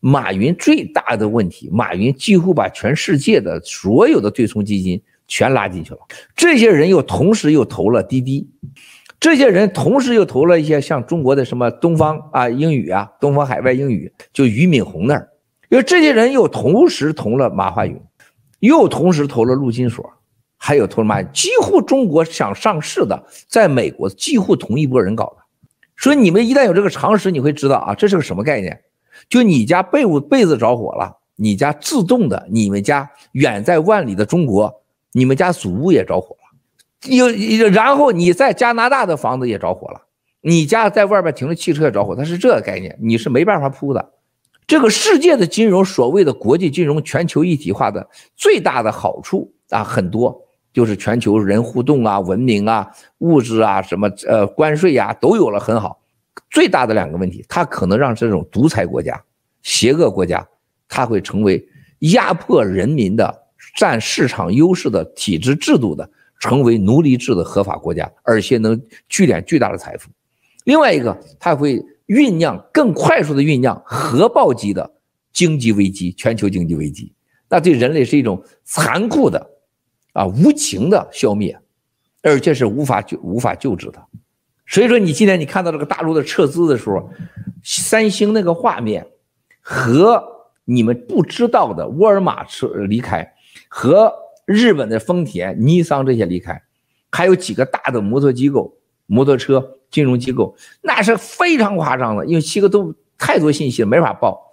[0.00, 5.98] 马云最大的问题，马云几乎把全世界的所有的对冲基金全拉进去了。
[6.36, 8.48] 这些人又同时又投了滴滴，
[9.18, 15.28] 这些人同时又投了一些像中国的什么东方啊英语啊，东方海外英语，就俞敏洪那儿。
[15.68, 18.00] 因为这些人又同时投了马化云，
[18.60, 20.08] 又同时投了陆金所，
[20.56, 25.44] 还有投了马，几乎中国想上市的，在美国几乎同一波人搞的。
[25.96, 28.80] 所以你们一旦有这个常识，你会知道啊，这是个什么概念？
[29.28, 34.82] 就你家被褥被子着火了，你家自动的，你们家远在万里的中国，
[35.12, 37.28] 你们家祖屋也着火了，又
[37.68, 40.02] 然后你在加拿大的房子也着火了，
[40.40, 44.12] 你家在外边停的汽车也着火，它是这个概念，你是没办法铺的。
[44.66, 48.06] 这个世界的金融，所谓的国际金融全球一体化的
[48.36, 50.42] 最大的好处啊，很多
[50.74, 52.86] 就是全球人互动啊、文明啊、
[53.18, 55.97] 物质啊、什么呃关税呀、啊、都有了很好。
[56.50, 59.22] 最大的两个问题，它可能让这种独裁国家、
[59.62, 60.46] 邪恶国家，
[60.88, 61.66] 它会成为
[62.00, 66.08] 压迫人民的、占市场优势的体制制度的，
[66.40, 70.10] 成为奴隶制的合法国家，而且能聚敛巨大的财富。
[70.64, 74.90] 另外一个，它会酝酿更快速的酝酿核爆级的
[75.32, 77.12] 经济危机、全球经济危机，
[77.48, 79.50] 那对人类是一种残酷的、
[80.12, 81.58] 啊无情的消灭，
[82.22, 84.02] 而且是无法救、无法救治的。
[84.68, 87.10] 所以说，你今天你看到这个大陆的撤资的时候，
[87.64, 89.06] 三星那个画面，
[89.62, 90.22] 和
[90.66, 93.32] 你们不知道的沃尔玛撤离开，
[93.68, 94.12] 和
[94.44, 96.62] 日本的丰田、尼桑这些离开，
[97.10, 104.47] 还有几个大的摩托机构、摩托车金融机构，那是非常夸张的，因为七个都太多信息了，没法报。